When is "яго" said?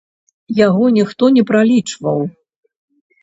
0.67-0.85